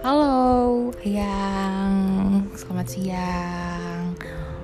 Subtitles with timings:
[0.00, 1.92] Halo, yang
[2.56, 4.16] selamat siang.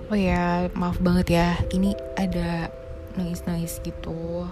[0.08, 2.72] Oh ya, maaf banget ya, ini ada
[3.20, 4.48] noise-noise gitu.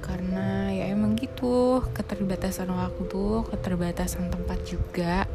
[0.00, 5.28] Karena ya emang gitu, keterbatasan waktu keterbatasan tempat juga.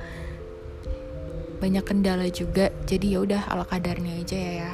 [1.61, 4.73] Banyak kendala juga, jadi ya udah ala kadarnya aja ya ya.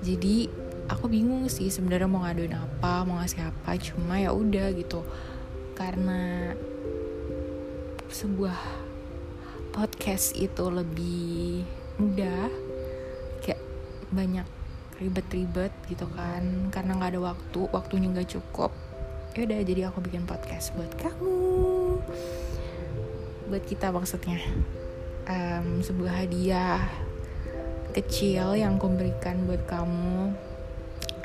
[0.00, 0.48] Jadi
[0.88, 5.04] aku bingung sih sebenarnya mau ngaduin apa, mau ngasih apa, cuma ya udah gitu.
[5.76, 6.56] Karena
[8.08, 8.56] sebuah
[9.76, 11.68] podcast itu lebih
[12.00, 12.48] mudah
[13.44, 13.60] kayak
[14.08, 14.48] banyak
[14.98, 18.72] ribet-ribet gitu kan karena nggak ada waktu waktunya nggak cukup.
[19.36, 22.00] Ya udah jadi aku bikin podcast buat kamu.
[23.52, 24.40] Buat kita maksudnya.
[25.28, 26.80] Um, sebuah hadiah
[27.92, 30.32] kecil yang aku berikan buat kamu.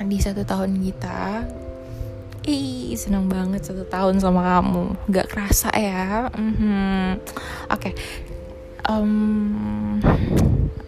[0.03, 1.47] Di satu tahun kita
[2.43, 4.99] Ih, senang banget satu tahun sama kamu.
[5.07, 6.27] Gak kerasa ya.
[6.27, 7.23] Mm-hmm.
[7.72, 7.80] Oke.
[7.80, 7.94] Okay.
[8.83, 10.03] Um,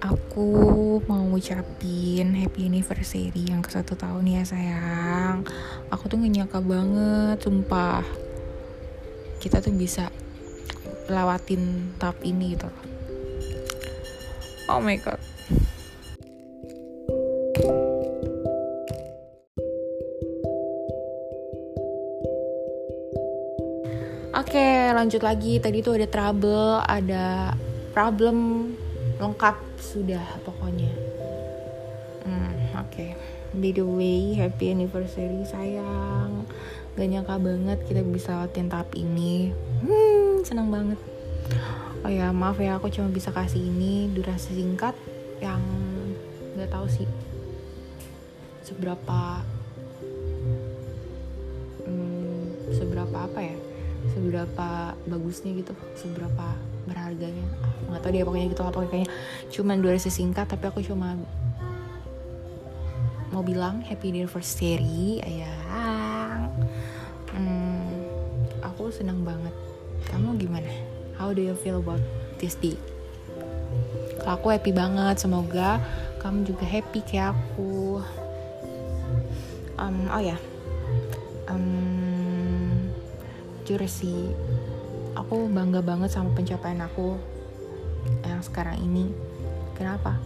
[0.03, 5.47] aku mau ngucapin happy anniversary yang ke satu tahun ya sayang.
[5.95, 8.03] Aku tuh gak nyangka banget, sumpah.
[9.39, 10.11] Kita tuh bisa
[11.07, 12.67] lewatin tahap ini gitu.
[14.67, 15.24] Oh my god.
[24.35, 25.63] Oke, lanjut lagi.
[25.63, 27.55] Tadi tuh ada trouble, ada
[27.95, 28.67] problem
[29.15, 30.91] lengkap sudah pokoknya.
[32.27, 32.91] Hmm, oke.
[32.91, 33.15] Okay.
[33.55, 36.43] By the way, happy anniversary sayang.
[36.99, 39.55] Gak nyangka banget kita bisa lewatin tahap ini.
[39.79, 40.99] Hmm, senang banget.
[42.03, 44.99] Oh ya, maaf ya aku cuma bisa kasih ini durasi singkat
[45.39, 45.63] yang
[46.59, 47.07] nggak tahu sih
[48.63, 49.43] seberapa
[51.83, 53.64] hmm, seberapa apa ya
[54.15, 56.55] seberapa bagusnya gitu seberapa
[56.87, 57.43] berharganya.
[57.91, 59.09] Nggak tahu dia pokoknya gitu apa kayaknya.
[59.51, 61.19] Cuman dua singkat tapi aku cuma
[63.35, 66.47] mau bilang happy anniversary ayang.
[67.35, 67.91] Hmm,
[68.63, 69.51] aku senang banget.
[70.07, 70.71] Kamu gimana?
[71.19, 71.99] How do you feel about
[72.39, 72.79] this day?
[74.23, 75.83] Kalau aku happy banget semoga
[76.23, 77.99] kamu juga happy kayak aku.
[79.75, 80.39] Um, oh ya.
[81.51, 81.84] Um,
[83.65, 84.29] jujur sih
[85.17, 87.17] aku bangga banget sama pencapaian aku
[88.21, 89.09] yang sekarang ini.
[89.73, 90.21] Kenapa?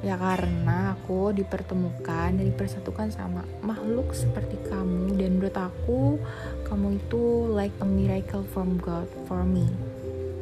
[0.00, 6.16] Ya karena aku dipertemukan dan dipersatukan sama makhluk seperti kamu dan menurut aku
[6.64, 9.68] kamu itu like a miracle from God for me.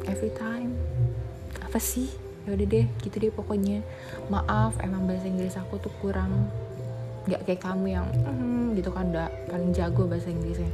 [0.07, 0.79] Every time.
[1.59, 2.07] Apa sih?
[2.47, 3.83] Ya udah deh gitu deh pokoknya.
[4.31, 6.47] Maaf emang bahasa Inggris aku tuh kurang
[7.27, 10.71] nggak kayak kamu yang mm, gitu kan udah paling jago bahasa Inggrisnya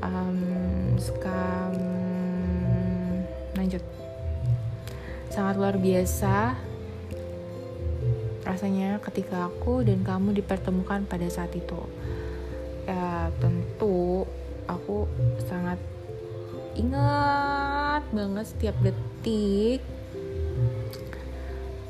[0.00, 1.76] um, sekarang
[3.56, 3.84] lanjut.
[5.30, 6.56] Sangat luar biasa
[8.40, 11.78] rasanya ketika aku dan kamu dipertemukan pada saat itu.
[12.88, 14.26] Ya tentu
[14.66, 15.06] aku
[15.46, 15.78] sangat
[16.74, 19.84] ingat banget setiap detik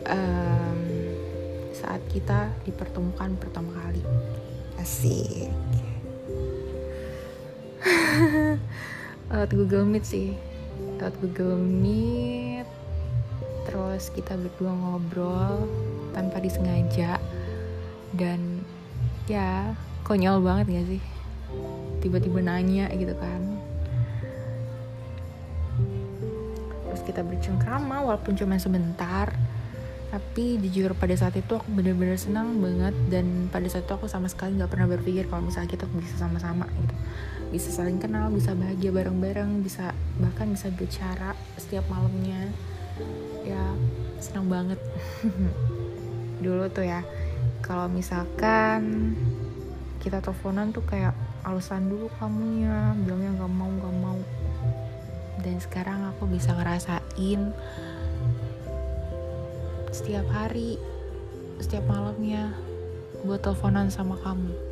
[0.04, 0.80] um,
[1.72, 4.02] saat kita dipertemukan pertama kali.
[4.76, 5.69] Asik
[9.30, 10.34] lewat Google Meet sih.
[10.98, 12.66] Lewat Google Meet
[13.70, 15.70] terus kita berdua ngobrol
[16.10, 17.22] tanpa disengaja.
[18.10, 18.66] Dan
[19.30, 21.02] ya konyol banget gak sih?
[22.02, 23.42] Tiba-tiba nanya gitu kan.
[26.90, 29.30] Terus kita bercengkrama walaupun cuma sebentar.
[30.10, 34.26] Tapi jujur pada saat itu aku bener-bener senang banget dan pada saat itu aku sama
[34.26, 36.89] sekali nggak pernah berpikir kalau misalnya kita bisa sama-sama gitu
[37.50, 39.90] bisa saling kenal bisa bahagia bareng-bareng bisa
[40.22, 42.46] bahkan bisa bicara setiap malamnya.
[43.42, 43.74] Ya
[44.22, 44.78] senang banget.
[46.44, 47.02] Dulu tuh ya
[47.60, 49.12] kalau misalkan
[49.98, 51.12] kita teleponan tuh kayak
[51.44, 54.20] alasan dulu kamunya bilangnya nggak mau nggak mau.
[55.42, 57.40] Dan sekarang aku bisa ngerasain
[59.90, 60.78] setiap hari
[61.58, 62.54] setiap malamnya
[63.26, 64.69] buat teleponan sama kamu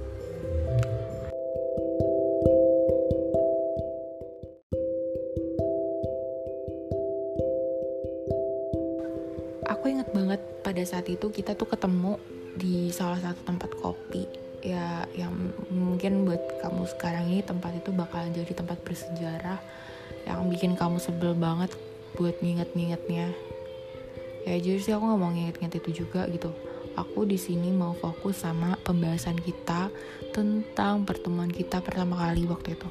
[10.08, 10.40] aku inget banget.
[10.64, 12.16] Pada saat itu kita tuh ketemu
[12.56, 14.24] di salah satu tempat kopi.
[14.64, 15.36] Ya yang
[15.70, 19.60] mungkin buat kamu sekarang ini tempat itu bakal jadi tempat bersejarah
[20.26, 21.70] yang bikin kamu sebel banget
[22.16, 23.36] buat nginget-ngingetnya.
[24.48, 26.50] Ya jujur sih aku nggak mau nginget-nginget itu juga gitu.
[26.96, 29.92] Aku di sini mau fokus sama pembahasan kita
[30.34, 32.88] tentang pertemuan kita pertama kali waktu itu.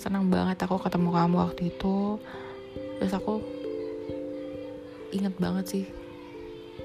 [0.00, 2.16] Senang banget aku ketemu kamu waktu itu.
[2.96, 3.59] Terus aku
[5.10, 5.84] inget banget sih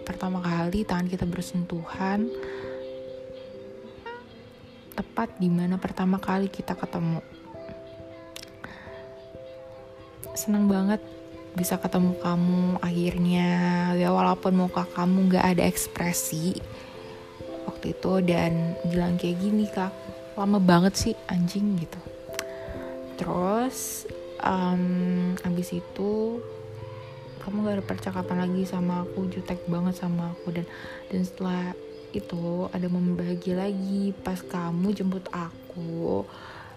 [0.06, 2.30] pertama kali tangan kita bersentuhan
[4.96, 7.20] tepat di mana pertama kali kita ketemu.
[10.36, 11.04] Seneng banget
[11.56, 13.52] bisa ketemu kamu akhirnya.
[13.96, 16.56] Ya walaupun muka kamu gak ada ekspresi
[17.68, 19.92] waktu itu dan bilang kayak gini kak
[20.40, 22.00] lama banget sih anjing gitu.
[23.20, 24.08] Terus
[24.44, 26.40] um, abis itu
[27.44, 30.56] kamu gak ada percakapan lagi sama aku jutek banget sama aku.
[30.56, 30.66] Dan
[31.12, 31.74] dan setelah
[32.16, 34.16] itu ada momen bahagia lagi.
[34.24, 36.24] Pas kamu jemput aku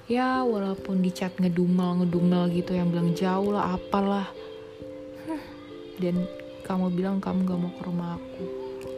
[0.08, 4.26] ya walaupun di chat ngedumel ngedumel gitu yang bilang jauh lah apalah.
[5.98, 6.26] Dan
[6.66, 8.44] kamu bilang kamu gak mau ke rumah aku.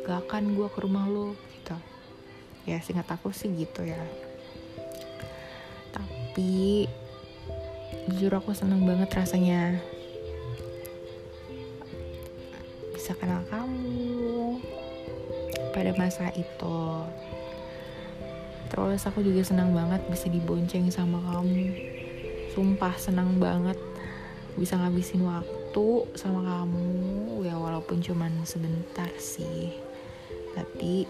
[0.07, 1.77] Gak akan gue ke rumah lo gitu.
[2.65, 4.01] Ya singkat aku sih gitu ya.
[5.91, 6.87] Tapi
[8.11, 9.77] jujur aku seneng banget rasanya
[13.01, 14.61] bisa kenal kamu
[15.73, 16.81] pada masa itu.
[18.69, 21.81] Terus aku juga senang banget bisa dibonceng sama kamu.
[22.53, 23.81] Sumpah senang banget
[24.53, 27.41] bisa ngabisin waktu sama kamu.
[27.41, 29.81] Ya walaupun cuman sebentar sih.
[30.53, 31.09] Tapi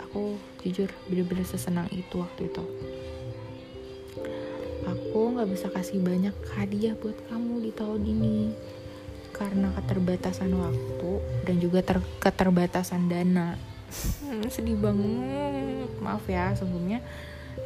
[0.00, 2.64] aku jujur bener-bener sesenang itu waktu itu.
[4.88, 8.38] Aku nggak bisa kasih banyak hadiah buat kamu di tahun ini
[9.34, 11.10] karena keterbatasan waktu
[11.42, 13.58] dan juga ter keterbatasan dana.
[14.22, 15.90] Hmm, sedih banget.
[15.98, 17.02] Maaf ya sebelumnya.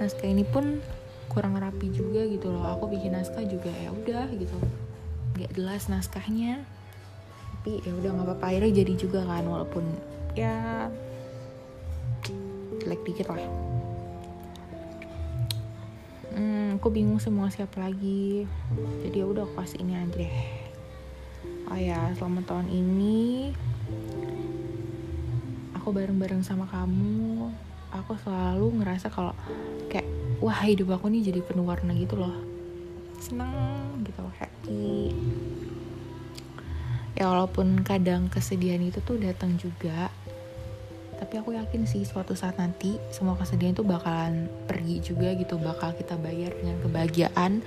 [0.01, 0.81] Naskah ini pun
[1.29, 2.65] kurang rapi juga gitu loh.
[2.77, 4.57] Aku bikin naskah juga ya udah gitu.
[5.37, 6.65] Gak jelas naskahnya.
[7.61, 8.45] Tapi ya udah nggak apa-apa.
[8.49, 9.85] Akhirnya jadi juga kan walaupun
[10.33, 10.89] ya
[12.81, 13.45] jelek dikit lah.
[16.33, 18.49] Hmm, aku bingung semua siapa lagi.
[19.05, 20.29] Jadi ya udah aku kasih ini aja
[21.69, 23.53] oh ya selama tahun ini.
[25.81, 27.53] Aku bareng-bareng sama kamu.
[27.93, 29.33] Aku selalu ngerasa kalau
[29.89, 30.09] kayak
[30.45, 32.35] wah hidup aku nih jadi penuh warna gitu loh.
[33.21, 35.13] Seneng gitu happy.
[37.17, 40.13] Ya walaupun kadang kesedihan itu tuh datang juga
[41.19, 45.91] tapi aku yakin sih suatu saat nanti semua kesedihan itu bakalan pergi juga gitu bakal
[45.99, 47.59] kita bayar dengan kebahagiaan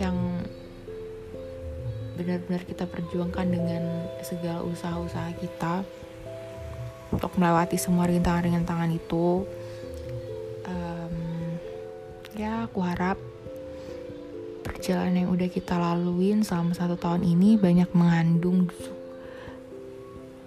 [0.00, 0.16] yang
[2.18, 3.82] benar-benar kita perjuangkan dengan
[4.26, 5.86] segala usaha-usaha kita
[7.14, 9.46] untuk melewati semua rintangan-rintangan itu.
[10.66, 11.16] Um,
[12.34, 13.16] ya aku harap
[14.66, 18.68] perjalanan yang udah kita laluin selama satu tahun ini banyak mengandung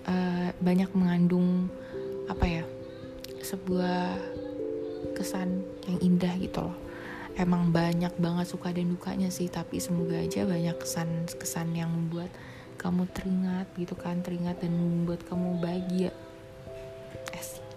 [0.06, 1.72] uh, banyak mengandung
[2.30, 2.64] apa ya
[3.42, 4.16] sebuah
[5.18, 6.81] kesan yang indah gitu loh
[7.42, 12.30] emang banyak banget suka dan dukanya sih tapi semoga aja banyak kesan kesan yang membuat
[12.78, 16.14] kamu teringat gitu kan teringat dan membuat kamu bahagia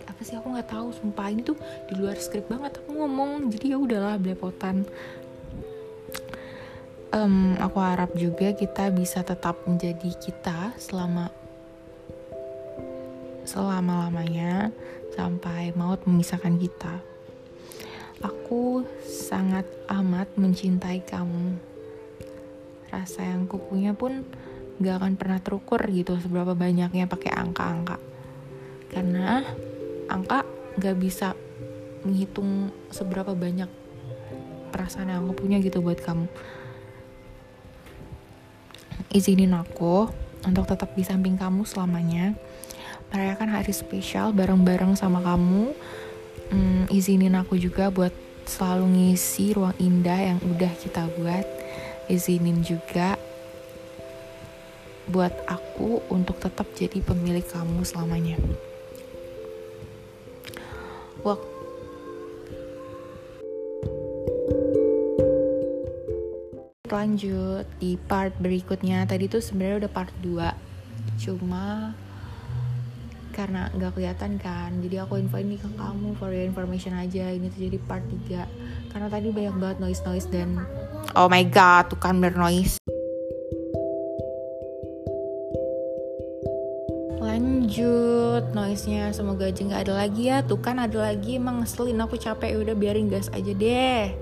[0.05, 1.58] apa sih aku nggak tahu sumpah ini tuh
[1.90, 4.87] di luar skrip banget aku ngomong jadi ya udahlah belepotan
[7.11, 11.34] um, aku harap juga kita bisa tetap menjadi kita selama
[13.44, 14.72] selama lamanya
[15.14, 17.13] sampai maut memisahkan kita.
[18.21, 21.59] Aku sangat amat mencintai kamu.
[22.92, 24.23] Rasa yang kupunya pun
[24.78, 27.99] gak akan pernah terukur gitu seberapa banyaknya pakai angka-angka.
[28.92, 29.42] Karena
[30.06, 30.47] angka
[30.78, 31.35] gak bisa
[32.04, 33.66] menghitung seberapa banyak
[34.71, 36.26] perasaan yang aku punya gitu buat kamu
[39.14, 40.11] izinin aku
[40.42, 42.35] untuk tetap di samping kamu selamanya
[43.14, 45.71] merayakan hari spesial bareng-bareng sama kamu
[46.54, 48.14] hmm, izinin aku juga buat
[48.46, 51.42] selalu ngisi ruang indah yang udah kita buat.
[52.06, 53.18] Izinin juga
[55.11, 58.38] buat aku untuk tetap jadi pemilik kamu selamanya.
[61.25, 61.54] Waktu
[66.94, 69.02] lanjut di part berikutnya.
[69.04, 70.54] Tadi tuh sebenarnya udah part 2
[71.20, 71.92] cuma
[73.35, 74.71] karena nggak kelihatan kan.
[74.79, 77.35] Jadi aku info ini ke kamu for your information aja.
[77.35, 78.47] Ini tuh jadi part 3
[78.95, 80.62] karena tadi banyak banget noise noise dan
[81.19, 82.79] oh my god tuh kan bener noise.
[87.19, 89.11] Lanjut noise-nya.
[89.11, 90.47] Semoga aja nggak ada lagi ya.
[90.47, 91.99] Tuh kan ada lagi emang ngeselin.
[92.07, 94.14] Aku capek udah biarin gas aja deh.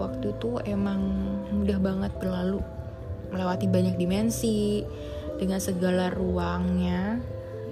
[0.00, 1.04] Waktu itu emang
[1.52, 2.64] mudah banget berlalu.
[3.28, 4.80] Melewati banyak dimensi.
[5.36, 7.18] Dengan segala ruangnya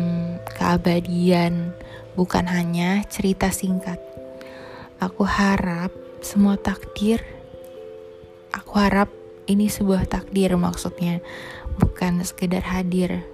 [0.53, 1.73] keabadian,
[2.13, 3.97] bukan hanya cerita singkat.
[5.01, 7.25] Aku harap semua takdir,
[8.53, 9.09] aku harap
[9.49, 11.19] ini sebuah takdir maksudnya,
[11.81, 13.25] bukan sekedar hadir.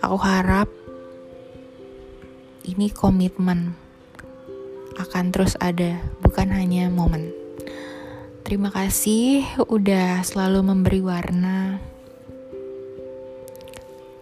[0.00, 0.66] Aku harap
[2.64, 3.76] ini komitmen
[4.96, 7.32] akan terus ada, bukan hanya momen.
[8.42, 11.89] Terima kasih udah selalu memberi warna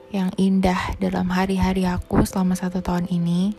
[0.09, 3.53] yang indah dalam hari-hari aku selama satu tahun ini.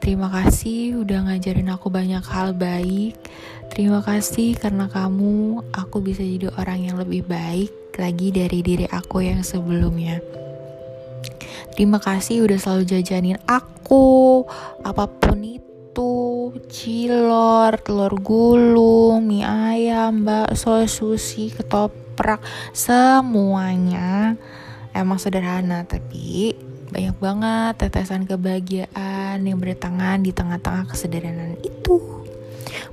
[0.00, 3.20] Terima kasih udah ngajarin aku banyak hal baik.
[3.68, 9.20] Terima kasih karena kamu, aku bisa jadi orang yang lebih baik lagi dari diri aku
[9.20, 10.24] yang sebelumnya.
[11.76, 14.48] Terima kasih udah selalu jajanin aku,
[14.80, 22.40] apa pun itu cilor, telur gulung, mie ayam, bakso, sushi, ketoprak,
[22.72, 24.40] semuanya
[24.96, 26.54] emang sederhana tapi
[26.90, 32.02] banyak banget tetesan kebahagiaan yang berdatangan di tengah-tengah kesederhanaan itu.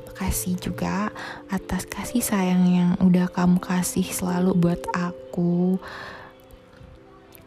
[0.06, 1.10] Makasih juga
[1.50, 5.82] atas kasih sayang yang udah kamu kasih selalu buat aku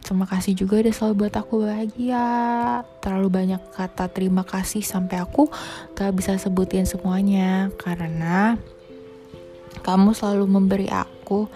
[0.01, 2.27] Terima kasih juga udah selalu buat aku bahagia.
[2.99, 5.47] Terlalu banyak kata terima kasih sampai aku
[5.95, 8.57] gak bisa sebutin semuanya karena
[9.85, 11.47] kamu selalu memberi aku.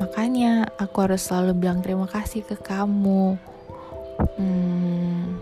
[0.00, 3.36] Makanya aku harus selalu bilang terima kasih ke kamu.
[4.40, 5.36] Hmm,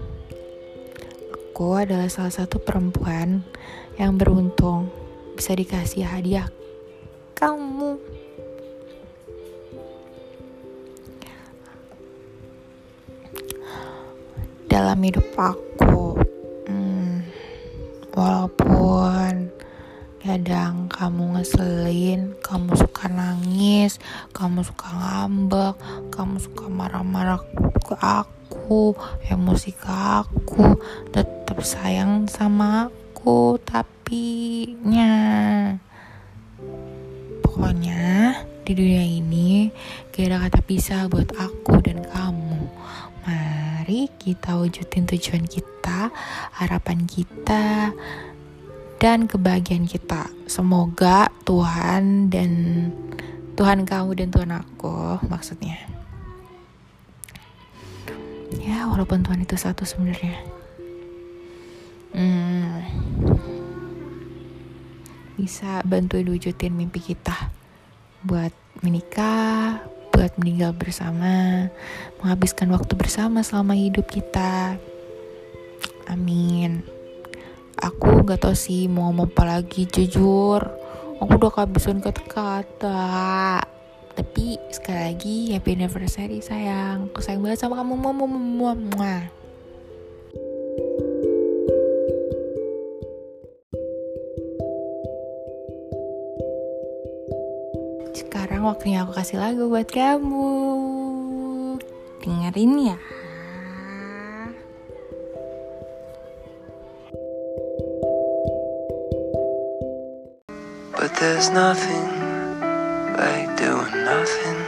[1.30, 3.46] aku adalah salah satu perempuan
[3.94, 4.90] yang beruntung
[5.38, 6.50] bisa dikasih hadiah
[7.38, 7.96] kamu.
[14.68, 16.14] dalam hidup aku
[16.70, 17.24] hmm,
[18.14, 19.47] walaupun
[20.28, 23.96] kadang kamu ngeselin kamu suka nangis
[24.36, 25.72] kamu suka ngambek
[26.12, 27.40] kamu suka marah-marah
[27.80, 28.92] ke aku
[29.24, 30.76] emosi ke aku
[31.16, 35.16] tetap sayang sama aku tapi nya
[37.40, 38.36] pokoknya
[38.68, 39.72] di dunia ini
[40.12, 42.68] gak ada kata pisah buat aku dan kamu.
[43.24, 46.12] Mari kita wujudin tujuan kita,
[46.52, 47.96] harapan kita,
[48.98, 50.26] dan kebahagiaan kita.
[50.50, 52.50] Semoga Tuhan dan
[53.54, 55.78] Tuhan kamu dan Tuhan aku maksudnya.
[58.58, 60.38] Ya, walaupun Tuhan itu satu sebenarnya.
[62.08, 62.82] Hmm,
[65.38, 67.54] bisa bantuin wujudin mimpi kita
[68.26, 68.50] buat
[68.82, 71.68] menikah, buat meninggal bersama,
[72.18, 74.80] menghabiskan waktu bersama selama hidup kita.
[76.10, 76.97] Amin.
[77.78, 80.58] Aku gak tau sih mau ngomong apa lagi, jujur.
[81.22, 83.62] Aku udah kehabisan kata-kata.
[84.18, 87.06] Tapi sekali lagi happy anniversary sayang.
[87.14, 87.94] Aku sayang banget sama kamu.
[87.94, 89.14] Mua, mua, mua,
[98.18, 100.50] Sekarang waktunya aku kasih lagu buat kamu.
[102.26, 102.98] Dengerin ya.
[111.28, 112.08] There's nothing
[113.12, 114.58] like doing nothing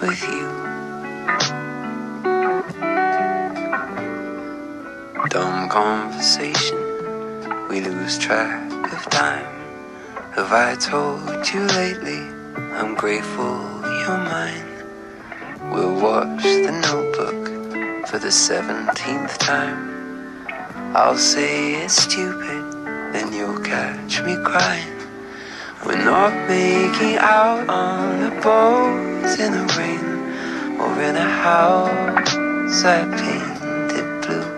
[0.00, 0.46] with you.
[5.28, 6.80] Dumb conversation,
[7.68, 9.46] we lose track of time.
[10.34, 12.22] Have I told you lately
[12.74, 13.54] I'm grateful
[14.00, 14.70] you're mine?
[15.70, 19.78] We'll watch the notebook for the seventeenth time.
[20.96, 22.69] I'll say it's stupid,
[23.12, 24.96] then you'll catch me crying.
[25.84, 33.04] We're not making out on the boat in the rain or in a house I
[33.22, 34.48] painted blue.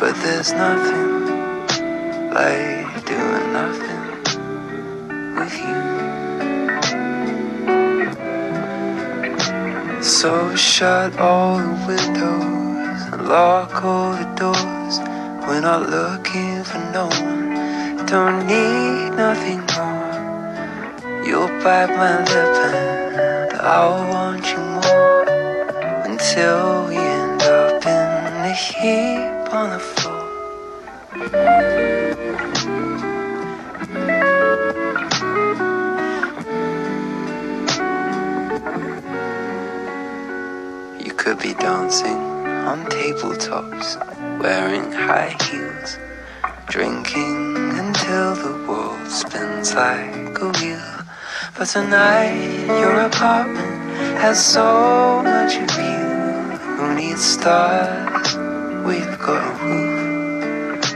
[0.00, 1.26] But there's nothing
[2.30, 4.02] like doing nothing
[5.36, 5.98] with you.
[10.02, 15.07] So shut all the windows and lock all the doors.
[15.48, 18.04] We're not looking for no one.
[18.04, 21.24] Don't need nothing more.
[21.24, 25.24] You'll bite my lip and I'll want you more
[26.04, 30.28] until we end up in a heap on the floor.
[41.00, 42.27] You could be dancing
[42.66, 43.96] on tabletops,
[44.40, 45.98] wearing high heels,
[46.66, 51.04] drinking until the world spins like a wheel.
[51.56, 56.58] But tonight, your apartment has so much appeal.
[56.76, 58.36] Who needs stars?
[58.86, 60.94] We've got a roof,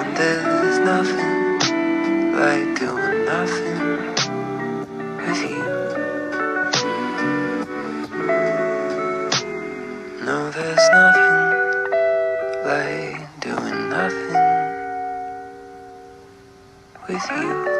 [0.00, 1.38] and there's nothing
[2.32, 3.78] like doing nothing
[5.18, 5.77] with you.
[17.18, 17.77] With you.